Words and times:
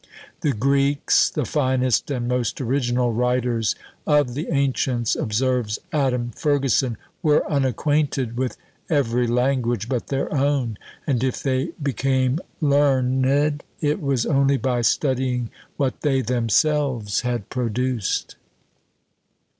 The 0.39 0.53
Greeks, 0.53 1.29
the 1.29 1.45
finest 1.45 2.09
and 2.09 2.27
most 2.27 2.59
original 2.59 3.13
writers 3.13 3.75
of 4.07 4.33
the 4.33 4.47
ancients, 4.49 5.15
observes 5.15 5.77
Adam 5.93 6.31
Ferguson, 6.31 6.97
"were 7.21 7.47
unacquainted 7.47 8.35
with 8.35 8.57
every 8.89 9.27
language 9.27 9.87
but 9.87 10.07
their 10.07 10.33
own; 10.33 10.79
and 11.05 11.23
if 11.23 11.43
they 11.43 11.73
became 11.83 12.39
learned, 12.61 13.63
it 13.79 14.01
was 14.01 14.25
only 14.25 14.57
by 14.57 14.81
studying 14.81 15.51
what 15.77 16.01
they 16.01 16.21
themselves 16.23 17.21
had 17.21 17.47
produced." 17.49 18.37